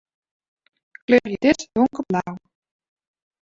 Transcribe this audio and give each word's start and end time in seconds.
Kleurje 1.05 1.37
dit 1.41 1.59
donkerblau. 1.75 2.33